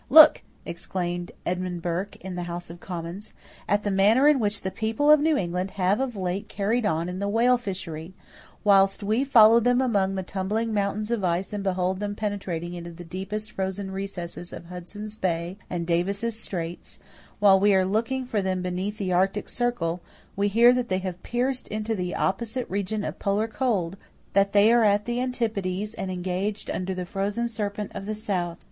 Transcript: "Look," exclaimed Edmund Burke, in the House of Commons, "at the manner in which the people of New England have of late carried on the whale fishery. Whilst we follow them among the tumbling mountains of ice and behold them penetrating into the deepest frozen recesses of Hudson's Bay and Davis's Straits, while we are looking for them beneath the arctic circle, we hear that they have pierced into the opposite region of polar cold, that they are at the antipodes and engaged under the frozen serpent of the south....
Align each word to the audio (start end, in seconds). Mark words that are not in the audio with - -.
"Look," 0.09 0.41
exclaimed 0.65 1.31
Edmund 1.45 1.83
Burke, 1.83 2.15
in 2.21 2.33
the 2.33 2.45
House 2.49 2.71
of 2.71 2.79
Commons, 2.79 3.33
"at 3.69 3.83
the 3.83 3.91
manner 3.91 4.27
in 4.27 4.39
which 4.39 4.61
the 4.63 4.71
people 4.71 5.11
of 5.11 5.19
New 5.19 5.37
England 5.37 5.69
have 5.77 5.99
of 5.99 6.15
late 6.15 6.47
carried 6.49 6.87
on 6.87 7.19
the 7.19 7.29
whale 7.29 7.59
fishery. 7.59 8.15
Whilst 8.63 9.03
we 9.03 9.23
follow 9.23 9.59
them 9.59 9.79
among 9.79 10.15
the 10.15 10.23
tumbling 10.23 10.73
mountains 10.73 11.11
of 11.11 11.23
ice 11.23 11.53
and 11.53 11.63
behold 11.63 11.99
them 11.99 12.15
penetrating 12.15 12.73
into 12.73 12.89
the 12.89 13.03
deepest 13.03 13.51
frozen 13.51 13.91
recesses 13.91 14.51
of 14.51 14.65
Hudson's 14.65 15.17
Bay 15.17 15.59
and 15.69 15.85
Davis's 15.85 16.35
Straits, 16.35 16.97
while 17.37 17.59
we 17.59 17.75
are 17.75 17.85
looking 17.85 18.25
for 18.25 18.41
them 18.41 18.63
beneath 18.63 18.97
the 18.97 19.13
arctic 19.13 19.47
circle, 19.49 20.01
we 20.35 20.47
hear 20.47 20.73
that 20.73 20.89
they 20.89 20.97
have 20.97 21.21
pierced 21.21 21.67
into 21.67 21.93
the 21.93 22.15
opposite 22.15 22.67
region 22.71 23.03
of 23.03 23.19
polar 23.19 23.47
cold, 23.47 23.97
that 24.33 24.51
they 24.53 24.73
are 24.73 24.83
at 24.83 25.05
the 25.05 25.21
antipodes 25.21 25.93
and 25.93 26.09
engaged 26.09 26.71
under 26.71 26.95
the 26.95 27.05
frozen 27.05 27.47
serpent 27.47 27.91
of 27.93 28.07
the 28.07 28.15
south.... 28.15 28.57